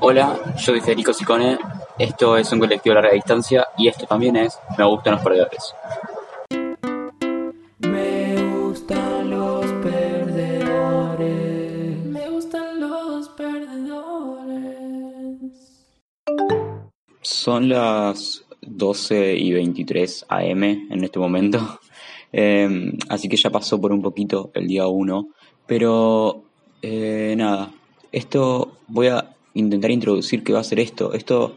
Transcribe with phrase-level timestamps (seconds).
[0.00, 1.58] Hola, yo soy Federico Sicone,
[1.98, 5.74] esto es un colectivo de larga distancia y esto también es Me gustan los perdedores.
[7.78, 12.04] Me gustan los perdedores.
[12.04, 13.88] Me gustan los perdedores.
[17.22, 21.80] Son las 12 y 23 am en este momento,
[22.32, 25.28] eh, así que ya pasó por un poquito el día 1,
[25.66, 26.44] pero
[26.82, 27.72] eh, nada,
[28.12, 31.12] esto voy a intentar introducir qué va a ser esto.
[31.12, 31.56] Esto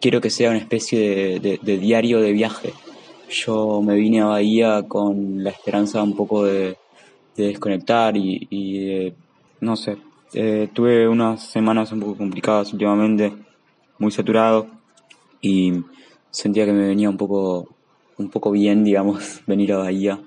[0.00, 2.72] quiero que sea una especie de, diario de viaje.
[3.30, 6.76] Yo me vine a Bahía con la esperanza un poco de,
[7.36, 9.14] desconectar y,
[9.60, 9.96] no sé,
[10.34, 13.32] eh, tuve unas semanas un poco complicadas últimamente,
[13.98, 14.66] muy saturado
[15.40, 15.72] y
[16.30, 17.68] sentía que me venía un poco,
[18.16, 20.18] un poco bien, digamos, venir a Bahía.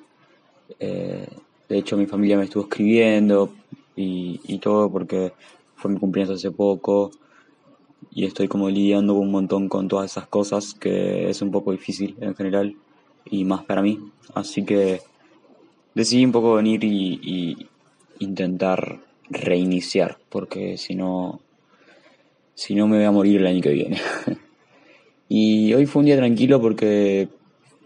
[0.80, 1.28] Eh,
[1.68, 3.54] de hecho, mi familia me estuvo escribiendo
[3.96, 5.32] y todo porque
[5.82, 7.12] fue mi cumpleaños hace poco
[8.12, 12.16] y estoy como lidiando un montón con todas esas cosas que es un poco difícil
[12.22, 12.76] en general
[13.26, 14.00] y más para mí.
[14.36, 15.02] Así que
[15.96, 17.68] decidí un poco venir y,
[18.20, 19.00] intentar
[19.32, 21.42] reiniciar porque si no,
[22.54, 24.00] si no me voy a morir el año que viene.
[25.30, 27.30] y hoy fue un día tranquilo porque,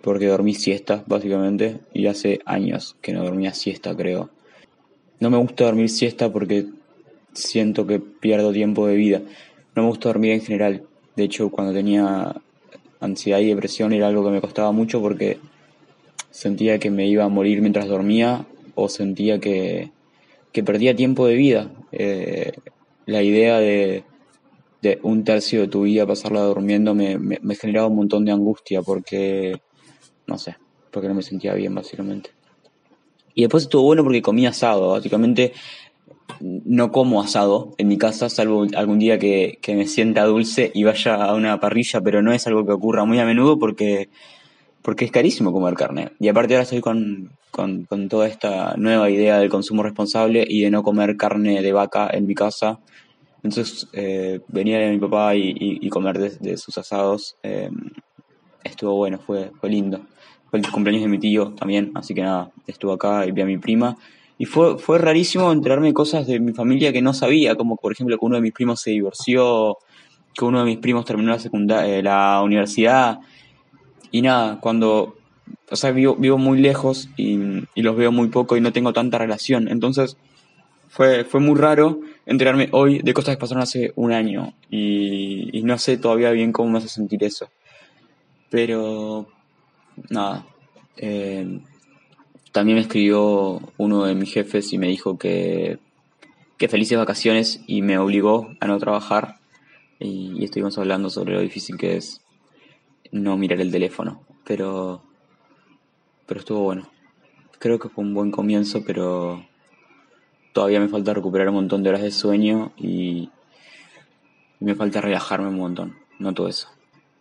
[0.01, 4.29] porque dormí siesta básicamente y hace años que no dormía siesta creo.
[5.21, 6.65] No me gusta dormir siesta porque
[7.35, 9.21] siento que pierdo tiempo de vida.
[9.75, 10.83] No me gusta dormir en general.
[11.15, 12.35] De hecho, cuando tenía
[12.99, 15.37] ansiedad y depresión era algo que me costaba mucho porque
[16.31, 19.91] sentía que me iba a morir mientras dormía o sentía que,
[20.51, 21.71] que perdía tiempo de vida.
[21.91, 22.53] Eh,
[23.05, 24.03] la idea de,
[24.81, 28.31] de, un tercio de tu vida pasarla durmiendo me, me, me generaba un montón de
[28.31, 29.61] angustia porque,
[30.27, 30.55] no sé,
[30.91, 32.31] porque no me sentía bien básicamente.
[33.35, 34.91] Y después estuvo bueno porque comía asado.
[34.91, 35.51] Básicamente
[36.39, 41.15] no como asado en mi casa, salvo algún día que, me sienta dulce y vaya
[41.15, 44.09] a una parrilla, pero no es algo que ocurra muy a menudo porque,
[44.81, 46.11] porque es carísimo comer carne.
[46.19, 50.71] Y aparte ahora estoy con, con, toda esta nueva idea del consumo responsable y de
[50.71, 52.79] no comer carne de vaca en mi casa.
[53.43, 57.69] Entonces, eh, venir a mi papá y, comer de, sus asados eh,
[58.63, 60.01] estuvo bueno, fue, fue lindo.
[60.49, 63.45] Fue el cumpleaños de mi tío también, así que nada, estuvo acá y vi a
[63.45, 63.97] mi prima
[64.37, 68.17] y fue, fue rarísimo enterarme cosas de mi familia que no sabía, como por ejemplo
[68.17, 69.77] que uno de mis primos se divorció,
[70.33, 73.19] que uno de mis primos terminó la, secundaria, eh, la universidad.
[74.11, 75.15] Y nada, cuando,
[75.69, 77.37] o sea, vivo, vivo muy lejos y,
[77.75, 79.69] los veo muy poco y no tengo tanta relación.
[79.69, 80.17] Entonces,
[80.89, 85.63] fue, fue muy raro enterarme hoy de cosas que pasaron hace un año y, y
[85.63, 87.49] no sé todavía bien cómo me hace sentir eso.
[88.49, 89.27] Pero,
[90.09, 90.45] nada.
[90.97, 91.59] Eh,
[92.55, 95.77] también me escribió uno de mis jefes y me dijo que,
[96.57, 99.39] que felices vacaciones y me obligó a no trabajar.
[99.99, 102.21] Y, estuvimos hablando sobre lo difícil que es
[103.11, 104.21] no mirar el teléfono.
[104.45, 105.03] Pero,
[106.25, 106.87] pero estuvo bueno.
[107.59, 109.45] Creo que fue un buen comienzo, pero
[110.53, 113.31] todavía me falta recuperar un montón de horas de sueño y,
[114.61, 115.97] me falta relajarme un montón.
[116.19, 116.69] No todo eso.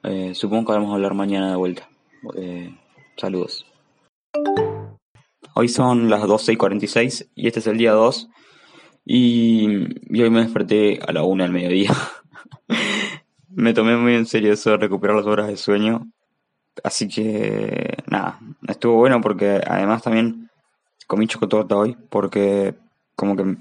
[0.04, 1.88] Eh, supongo que vamos a hablar mañana de vuelta.
[2.36, 2.72] Eh,
[3.16, 3.66] saludos.
[5.56, 8.28] Hoy son las 12 y 46 y este es el día 2
[9.04, 9.68] y,
[10.20, 11.92] hoy me desperté a la 1 del mediodía.
[13.50, 16.10] me tomé muy en serio eso de recuperar las horas de sueño.
[16.82, 20.50] Así que nada, estuvo bueno porque además también
[21.06, 22.74] comí chocotorta hoy porque
[23.14, 23.56] como que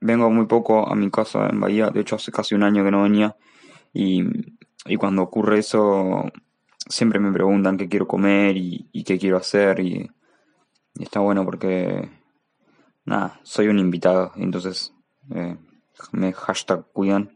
[0.00, 2.90] vengo muy poco a mi casa en Bahía, de hecho hace casi un año que
[2.90, 3.34] no venía
[3.94, 4.24] y,
[4.84, 6.30] y cuando ocurre eso
[6.86, 10.10] siempre me preguntan qué quiero comer y, y qué quiero hacer y
[10.94, 12.08] y está bueno porque,
[13.04, 14.32] nada, soy un invitado.
[14.36, 14.92] entonces
[15.34, 15.56] eh,
[16.12, 17.30] me hashtag cuidan.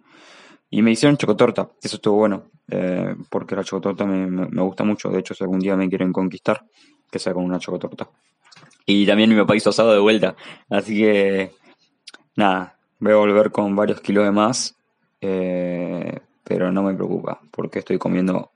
[0.70, 1.70] Y me hicieron chocotorta.
[1.82, 2.50] Eso estuvo bueno.
[2.70, 5.08] Eh, porque la chocotorta me, me, gusta mucho.
[5.08, 6.64] De hecho, si algún día me quieren conquistar,
[7.10, 8.08] que sea con una chocotorta.
[8.84, 10.36] Y también mi papá hizo asado de vuelta.
[10.68, 11.52] Así que,
[12.36, 14.76] nada, voy a volver con varios kilos de más.
[15.20, 18.52] Eh, pero no me preocupa, porque estoy comiendo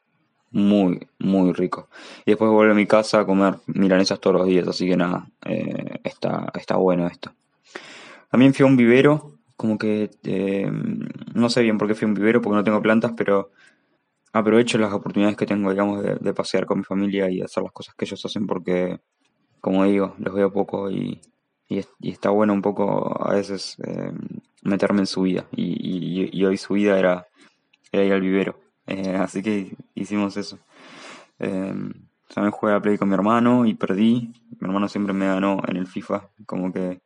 [0.53, 1.89] muy, muy rico.
[2.25, 5.27] Y después vuelvo a mi casa a comer milanesas todos los días, así que nada,
[5.45, 7.33] eh, está, está bueno esto.
[8.31, 10.71] También fui a un vivero, como que eh,
[11.35, 13.51] no sé bien por qué fui a un vivero, porque no tengo plantas, pero
[14.33, 17.95] aprovecho las oportunidades que tengo, digamos, de, pasear con mi familia y hacer las cosas
[17.95, 19.01] que ellos hacen, porque,
[19.61, 21.21] como digo, los veo poco y,
[21.69, 24.13] y, está bueno un poco a veces eh,
[24.63, 25.47] meterme en su vida.
[25.53, 27.27] Y, y, hoy su vida era,
[27.91, 28.62] era ir al vivero.
[28.87, 30.59] Eh, así que hicimos eso.
[31.39, 31.75] Eh,
[32.35, 34.33] también jugué a Play con mi hermano y perdí.
[34.59, 36.31] Mi hermano siempre me ganó en el FIFA.
[36.47, 37.01] Como que.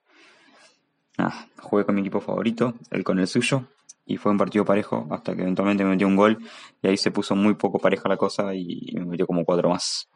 [1.60, 3.64] jugué con mi equipo favorito, él con el suyo.
[4.08, 6.38] y fue un partido parejo hasta que eventualmente me metió un gol
[6.80, 10.08] y ahí se puso muy poco pareja la cosa y, me metió como cuatro más.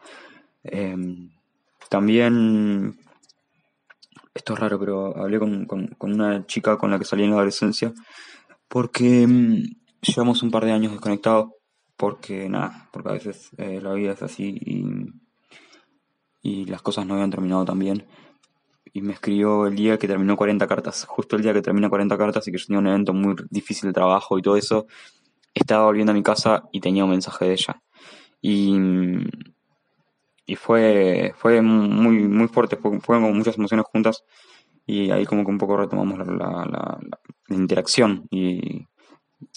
[0.62, 1.30] Em,
[1.88, 2.98] también,
[4.34, 7.36] esto es raro, pero hablé con, con, una chica con la que salí en la
[7.36, 7.92] adolescencia
[8.70, 9.64] porque em,
[10.00, 11.50] llevamos un par de años desconectados
[11.96, 14.84] porque nada, porque a veces eh, la vida es así y,
[16.42, 18.06] y las cosas no habían terminado tan bien
[18.92, 22.16] y me escribió el día que terminó 40 cartas, justo el día que termina 40
[22.18, 24.86] cartas y que yo tenía un evento muy difícil de trabajo y todo eso,
[25.54, 27.82] estaba volviendo a mi casa y tenía un mensaje de ella.
[28.40, 28.76] Y,
[30.46, 34.24] y fue, fue muy, muy fuerte, fueron como muchas emociones juntas
[34.86, 36.98] y ahí como que un poco retomamos la, la,
[37.48, 38.86] la, interacción y,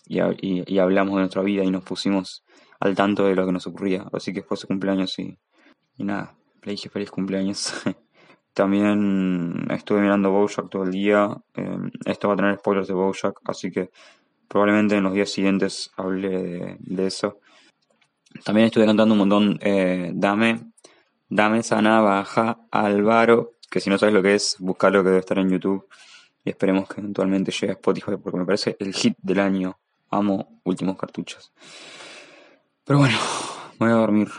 [0.07, 2.43] y, hablamos de nuestra vida y nos pusimos
[2.79, 4.05] al tanto de lo que nos ocurría.
[4.11, 5.37] Así que fue su cumpleaños y,
[5.97, 7.73] nada, le dije feliz cumpleaños.
[8.53, 11.35] También estuve mirando Bojack todo el día.
[11.55, 13.89] Eh, esto va a tener spoilers de Bojack, así que
[14.47, 17.39] probablemente en los días siguientes hable de, eso.
[18.43, 20.71] También estuve cantando un montón eh, Dame,
[21.29, 25.39] Dame Sana Baja Álvaro, que si no sabes lo que es, buscalo que debe estar
[25.39, 25.87] en YouTube.
[26.45, 29.79] Y esperemos que eventualmente llegue a Spotify porque me parece el hit del año.
[30.13, 31.51] Amo últimos cartuchos.
[32.83, 33.17] Pero bueno,
[33.79, 34.29] voy a dormir.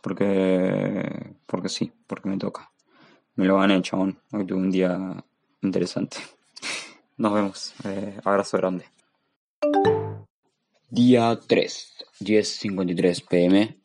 [0.00, 1.34] Porque.
[1.44, 2.72] Porque sí, porque me toca.
[3.34, 4.18] Me lo gané, chabón.
[4.32, 5.22] Hoy tuve un día
[5.60, 6.16] interesante.
[7.18, 7.74] Nos vemos.
[7.84, 8.86] Eh, abrazo grande.
[10.88, 13.78] Día 3, 10.53 pm.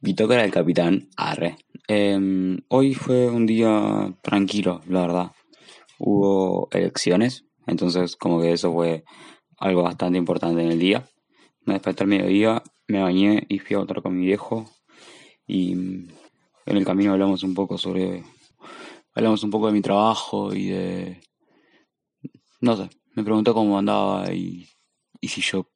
[0.00, 1.08] Bitócara del capitán.
[1.16, 1.58] Arre.
[1.86, 5.32] Em, hoy fue un día tranquilo, la verdad.
[6.00, 9.04] Hubo elecciones, entonces como que eso fue
[9.58, 11.08] algo bastante importante en el día.
[11.64, 14.70] Me desperté al mediodía, me bañé y fui a votar con mi viejo.
[15.46, 18.24] Y en el camino hablamos un poco sobre
[19.16, 21.20] hablamos un poco de mi trabajo y de...
[22.60, 24.68] No sé, me preguntó cómo andaba y,
[25.20, 25.68] y si yo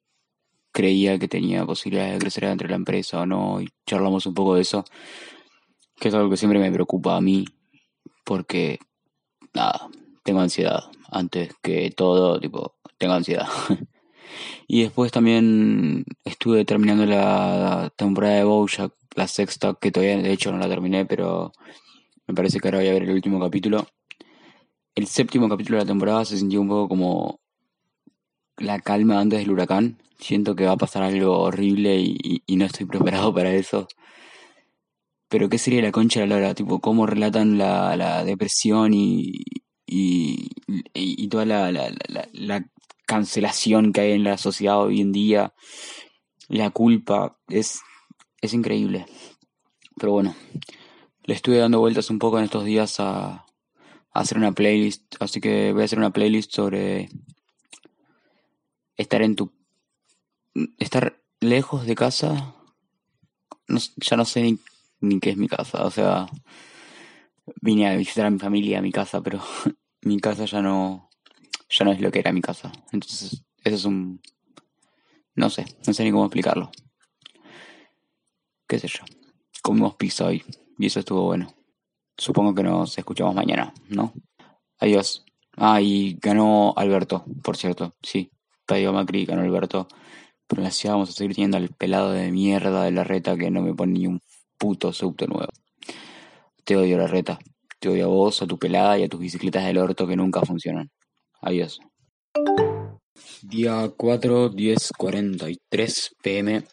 [0.71, 4.33] creía que tenía posibilidades de crecer dentro de la empresa o no, y charlamos un
[4.33, 4.85] poco de eso,
[5.99, 7.45] que es algo que siempre me preocupa a mí,
[8.23, 8.79] porque,
[9.53, 9.89] nada,
[10.23, 13.47] tengo ansiedad, antes que todo, tipo, tengo ansiedad.
[14.67, 20.51] y después también estuve terminando la temporada de Bojack, la sexta, que todavía de hecho
[20.51, 21.51] no la terminé, pero
[22.27, 23.87] me parece que ahora voy a ver el último capítulo.
[24.93, 27.39] El séptimo capítulo de la temporada se sintió un poco como
[28.57, 29.97] la calma antes del huracán.
[30.19, 33.87] Siento que va a pasar algo horrible y, no estoy preparado para eso.
[35.27, 36.53] Pero ¿qué sería la concha de la lora?
[36.53, 39.41] Tipo, cómo relatan la, depresión y,
[39.87, 42.65] y, toda la, la,
[43.11, 45.53] cancelación que hay en la sociedad hoy en día.
[46.47, 47.37] La culpa.
[47.49, 47.81] Es,
[48.39, 49.05] es increíble.
[49.97, 50.33] Pero bueno,
[51.25, 53.45] le estuve dando vueltas un poco en estos días a,
[54.13, 57.09] hacer una playlist, así que voy a hacer una playlist sobre
[58.97, 59.53] estar en tu
[60.77, 62.55] estar lejos de casa.
[63.67, 64.57] ya no sé
[65.01, 66.27] ni, qué es mi casa, o sea,
[67.61, 69.41] vine a visitar a mi familia a mi casa, pero
[70.01, 71.10] mi casa ya no
[71.71, 72.71] ya no es lo que era mi casa.
[72.91, 74.21] Entonces, eso es un
[75.35, 76.71] no sé, no sé ni cómo explicarlo.
[78.67, 78.99] Qué sé yo.
[79.61, 80.43] Comimos pizza hoy.
[80.77, 81.53] Y eso estuvo bueno.
[82.17, 84.13] Supongo que nos escuchamos mañana, ¿no?
[84.79, 85.25] Adiós.
[85.57, 87.95] Ah, y ganó Alberto, por cierto.
[88.01, 88.31] Sí,
[88.65, 89.87] Tadio Macri ganó Alberto.
[90.47, 93.61] Pero así vamos a seguir teniendo al pelado de mierda de la reta que no
[93.61, 94.21] me pone ni un
[94.57, 95.51] puto subte nuevo.
[96.65, 97.39] Te odio la reta.
[97.79, 100.41] Te odio a vos, a tu pelada y a tus bicicletas del orto que nunca
[100.41, 100.91] funcionan.
[101.41, 101.79] Adiós.
[103.41, 106.63] Día 4, 10, 43 pm.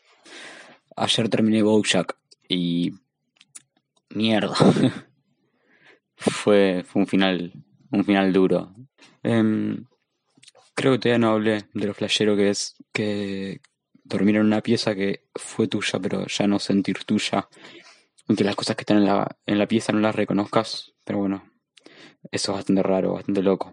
[0.94, 2.16] Ayer terminé Bojack
[2.48, 2.92] y
[4.10, 4.54] mierda.
[6.16, 7.52] fue, fue un final,
[7.90, 8.74] un final duro.
[9.22, 9.86] Em,
[10.74, 13.62] creo que todavía no hablé de lo flashero que es que
[14.04, 17.48] dormir en una pieza que fue tuya, pero ya no sentir tuya.
[18.28, 21.50] Aunque las cosas que están en la, en la pieza no las reconozcas, pero bueno,
[22.30, 23.72] eso es bastante raro, bastante loco.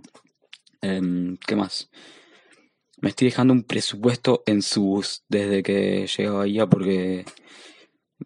[0.82, 1.90] Em, ¿Qué más?
[3.02, 7.26] Me estoy dejando un presupuesto en subus desde que llegué a porque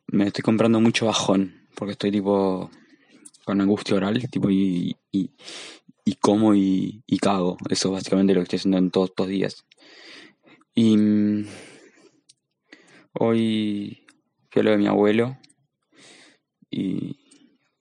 [0.07, 2.69] me estoy comprando mucho bajón porque estoy tipo
[3.45, 5.31] con angustia oral, tipo y, y,
[6.21, 7.57] como y, y, cago.
[7.69, 9.65] Eso es básicamente lo que estoy haciendo en todos estos días.
[10.75, 11.45] Y mm,
[13.13, 14.05] hoy
[14.51, 15.37] fui a lo de mi abuelo
[16.69, 17.17] y,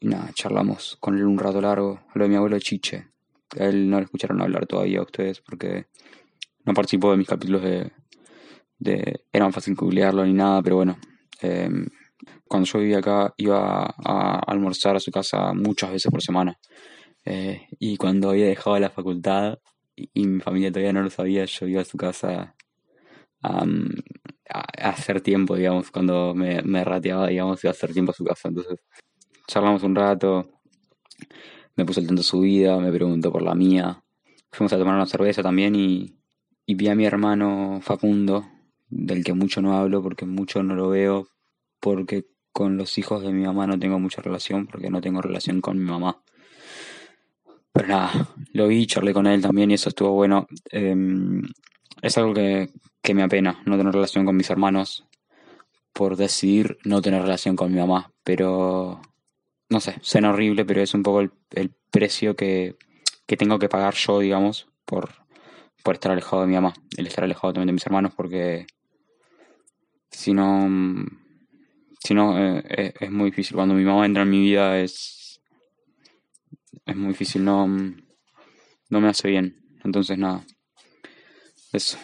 [0.01, 2.01] nada, charlamos con él un rato largo.
[2.15, 3.09] Lo de mi abuelo Chiche.
[3.59, 5.87] A él no le escucharon hablar todavía a ustedes porque
[6.65, 7.93] no participó de mis capítulos de...
[8.79, 10.99] de era fácil googlearlo ni nada, pero bueno.
[11.43, 11.69] Eh,
[12.47, 16.59] cuando yo vivía acá iba a, almorzar a su casa muchas veces por semana.
[17.25, 19.59] Eh, y cuando había dejado la facultad
[19.95, 22.55] y mi familia todavía no lo sabía, yo iba a su casa
[23.43, 23.65] a,
[24.51, 28.25] a hacer tiempo, digamos, cuando me, me rateaba, digamos, iba a hacer tiempo a su
[28.25, 28.49] casa.
[28.49, 28.81] Entonces,
[29.47, 30.49] charlamos un rato,
[31.79, 34.03] me puso el tanto su vida, me preguntó por la mía.
[34.51, 36.19] Fuimos a tomar una cerveza también y,
[36.67, 38.45] y vi a mi hermano Facundo,
[38.89, 41.29] del que mucho no hablo porque mucho no lo veo,
[41.79, 45.61] porque con los hijos de mi mamá no tengo mucha relación, porque no tengo relación
[45.61, 46.21] con mi mamá.
[47.73, 50.49] Pero nada, lo vi, charlé con él también y eso estuvo bueno.
[50.73, 51.43] Em,
[52.03, 52.71] es algo que,
[53.01, 55.07] que me apena, no tener relación con mis hermanos,
[55.93, 58.11] por decidir no tener relación con mi mamá.
[58.25, 59.01] Pero,
[59.71, 61.31] no sé, suena horrible, pero es un poco el,
[61.91, 62.77] precio que,
[63.27, 65.11] que tengo que pagar yo, digamos, por,
[65.83, 68.67] por estar alejado de mi mamá, el estar alejado también de mis hermanos, porque
[70.11, 70.69] si no,
[72.01, 73.57] si no eh, es, es muy difícil.
[73.57, 75.41] Cuando mi mamá entra en mi vida es,
[76.85, 79.57] es muy difícil, no, no me hace bien.
[79.85, 80.45] Entonces nada,
[81.73, 81.99] eso.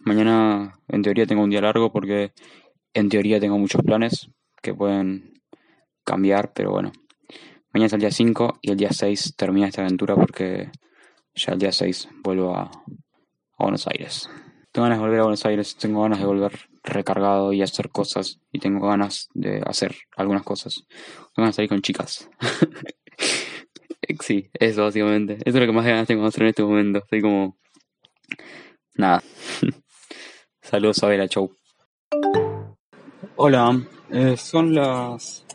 [0.00, 2.32] Mañana en teoría tengo un día largo porque
[2.94, 4.30] en teoría tengo muchos planes
[4.62, 5.35] que pueden
[6.06, 6.92] cambiar, pero bueno.
[7.74, 10.70] Mañana es el día 5 y el día 6 termina esta aventura porque
[11.34, 12.70] ya el día 6 vuelvo a,
[13.58, 14.30] Buenos Aires.
[14.72, 16.52] Tengo ganas de volver a Buenos Aires, tengo ganas de volver
[16.84, 20.84] recargado y hacer cosas y tengo ganas de hacer algunas cosas.
[20.86, 22.28] Tengo ganas de salir con chicas.
[24.20, 25.34] sí, eso básicamente.
[25.34, 26.98] Eso es lo que más ganas tengo de hacer en este momento.
[26.98, 27.58] Estoy como...
[28.94, 29.22] Nada.
[30.62, 31.50] Saludos a Vera, chau.
[33.36, 35.45] Hola, eh, son las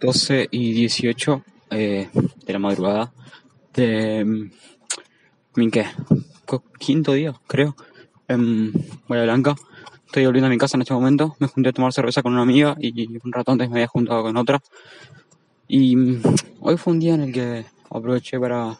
[0.00, 2.08] 12 y 18 eh,
[2.44, 3.12] de la madrugada
[3.74, 5.86] de mm, qué
[6.78, 7.76] quinto día creo
[8.28, 8.72] en
[9.08, 9.54] Bahía Blanca.
[10.06, 11.36] Estoy volviendo a mi casa en este momento.
[11.38, 14.22] Me junté a tomar cerveza con una amiga y un rato antes me había juntado
[14.22, 14.60] con otra.
[15.68, 16.22] Y mm,
[16.60, 18.78] hoy fue un día en el que aproveché para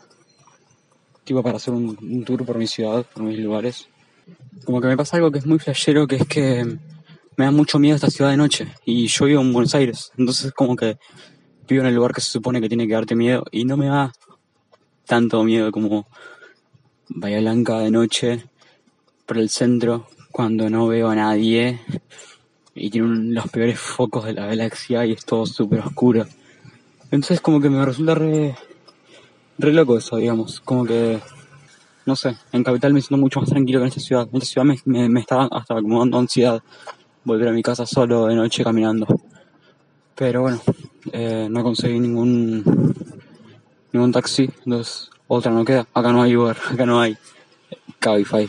[1.24, 3.88] tipo para hacer un, tour por mi ciudad por mis lugares.
[4.64, 6.78] Como que me pasa algo que es muy flashero que es que
[7.36, 10.52] me da mucho miedo esta ciudad de noche y yo vivo en Buenos Aires entonces
[10.52, 10.98] como que
[11.68, 13.86] vivo en el lugar que se supone que tiene que darte miedo y no me
[13.86, 14.12] da
[15.06, 16.06] tanto miedo como
[17.08, 18.44] Bahía Blanca de noche
[19.26, 21.80] por el centro cuando no veo a nadie
[22.74, 26.26] y tiene los peores focos de la galaxia y es todo súper oscuro.
[27.10, 28.54] Entonces como que me resulta re,
[29.58, 30.60] re loco eso, digamos.
[30.60, 31.18] Como que,
[32.04, 34.28] no sé, en Capital me siento mucho más tranquilo que en esta ciudad.
[34.30, 36.62] En esta ciudad me, me, me está hasta como dando ansiedad
[37.26, 39.06] volver a mi casa solo de noche caminando.
[40.14, 40.60] Pero bueno,
[41.12, 42.62] eh, no conseguí ningún
[43.92, 45.86] ningún taxi, entonces otra no queda.
[45.92, 47.16] Acá no hay Uber, acá no hay
[47.98, 48.48] Cabify.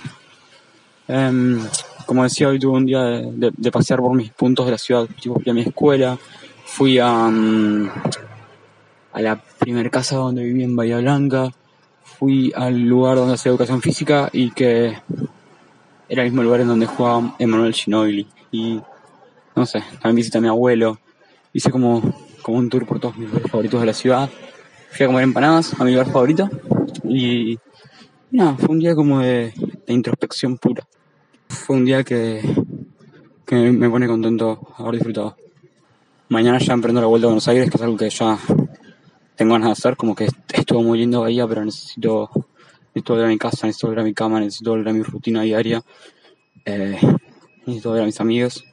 [1.10, 1.60] Em,
[2.06, 5.08] como decía, hoy tuve un día de, de- pasear por mis puntos de la ciudad.
[5.22, 6.18] Fui a mi escuela,
[6.66, 7.90] fui a, mm,
[9.14, 11.52] a la primer casa donde viví en Bahía Blanca,
[12.04, 14.98] fui al lugar donde hacía educación física y que
[16.10, 18.28] era el mismo lugar en donde jugaba Emanuel Ginobili.
[19.56, 21.00] No sé, también visité a mi abuelo.
[21.54, 22.02] Hice como,
[22.42, 24.30] como un tour por todos mis lugares favoritos de la ciudad.
[24.92, 26.50] Fui a comer empanadas a mi lugar favorito.
[27.04, 27.58] Y,
[28.32, 29.54] nada, fue un día como de,
[29.86, 30.88] de introspección pura.
[31.50, 32.42] Fue un día que,
[33.46, 35.38] que me pone contento haber disfrutado.
[36.30, 38.38] Mañana ya emprendo la vuelta a Buenos Aires, que es algo que ya
[39.36, 39.96] tengo ganas de hacer.
[39.96, 42.30] Como que estuvo muy lindo Bahía, pero necesito,
[42.94, 45.42] necesito volver a mi casa, necesito volver a mi cama, necesito volver a mi rutina
[45.42, 45.82] diaria.
[46.66, 47.00] Eh,
[47.68, 48.66] necesito ver a mis amigos.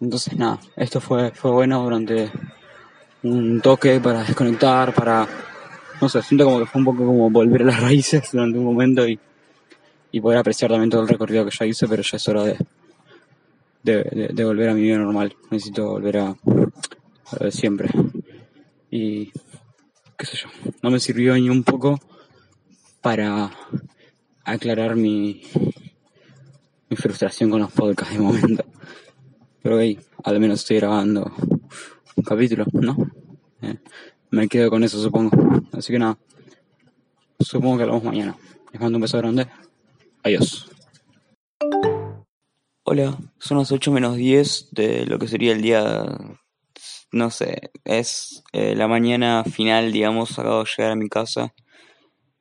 [0.00, 2.30] Entonces nada, esto fue, fue bueno durante
[3.22, 5.28] un toque para desconectar, para,
[6.00, 8.64] no sé, siento como que fue un poco como volver a las raíces durante un
[8.64, 9.18] momento y,
[10.10, 12.56] y poder apreciar también todo el recorrido que ya hice, pero ya es hora de,
[13.82, 15.36] de, de- volver a mi vida normal.
[15.50, 17.90] Necesito volver a, a de siempre.
[18.90, 19.26] Y
[20.16, 20.48] qué sé yo,
[20.82, 22.00] no me sirvió ni un poco
[23.02, 23.50] para
[24.44, 25.42] aclarar mi,
[26.90, 28.64] mi frustración con los podcasts de momento.
[29.62, 31.32] Pero hey, al menos estoy grabando
[32.16, 32.96] un capítulo, ¿no?
[33.62, 33.78] Eh,
[34.30, 35.30] me quedo con eso, supongo.
[35.72, 36.18] Así que nada,
[37.38, 38.36] supongo que hablamos mañana.
[38.72, 39.46] Les mando un beso grande.
[40.24, 40.68] Adiós.
[42.82, 46.04] Hola, son las 8 menos 10 de lo que sería el día,
[47.12, 51.54] no sé, es eh, la mañana final, digamos, acabo de llegar a mi casa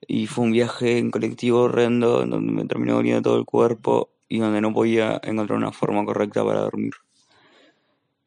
[0.07, 4.09] y fue un viaje en colectivo horrendo en donde me terminó doliendo todo el cuerpo
[4.29, 6.93] y donde no podía encontrar una forma correcta para dormir.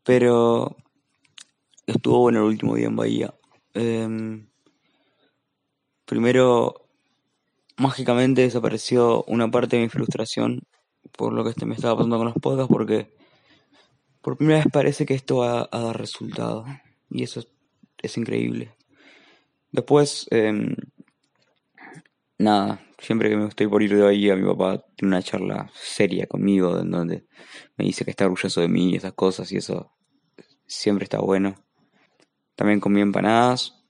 [0.03, 0.77] Pero
[1.87, 3.35] estuvo bueno el último día en Bahía.
[3.75, 4.49] Em,
[6.05, 6.89] primero,
[7.77, 10.61] mágicamente desapareció una parte de mi frustración
[11.13, 13.15] por lo que este me estaba pasando con los podcasts porque
[14.21, 16.65] por primera vez parece que esto va a dar resultado
[17.11, 17.43] y eso
[17.99, 18.75] es, increíble.
[19.71, 20.75] Después, em,
[22.43, 25.71] nada, siempre que me estoy por ir de ahí a mi papá tiene una charla
[25.75, 27.27] seria conmigo en donde
[27.77, 29.93] me dice que está orgulloso de mí y esas cosas y eso
[30.67, 31.55] siempre está bueno.
[32.55, 33.83] También comí empanadas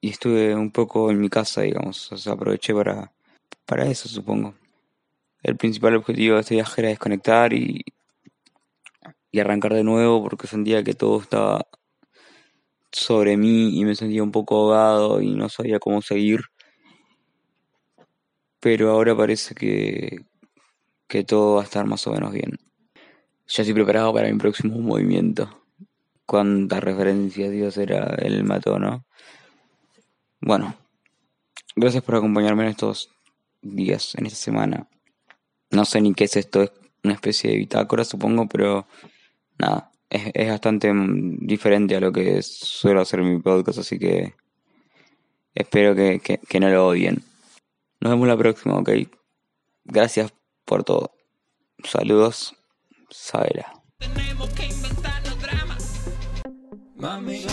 [0.00, 3.12] y estuve un poco en mi casa, digamos, aproveché para,
[3.66, 4.54] para eso, supongo.
[5.42, 7.84] El principal objetivo de este viaje era desconectar y,
[9.30, 11.66] y arrancar de nuevo porque sentía que todo estaba
[12.92, 16.42] sobre mí y me sentía un poco ahogado y no sabía cómo seguir.
[18.62, 20.24] Pero ahora parece que,
[21.08, 22.60] que todo va a estar más o menos bien.
[23.48, 25.64] Ya estoy preparado para mi próximo movimiento.
[26.26, 29.04] Cuántas referencias Dios era el mató, ¿no?
[30.40, 30.76] Bueno,
[31.74, 33.10] gracias por acompañarme en estos
[33.62, 34.88] días, en esta semana.
[35.72, 36.70] No sé ni qué es esto, es
[37.02, 38.86] una especie de bitácora, supongo, pero
[39.58, 43.98] nada, es, es bastante mm, diferente a lo que suelo hacer en mi podcast, así
[43.98, 44.34] que
[45.52, 47.24] espero que, que, que no lo odien.
[48.02, 48.90] Nos vemos la próxima, ok.
[49.84, 51.12] Gracias por todo.
[51.84, 52.52] Saludos.
[56.96, 57.46] Mami.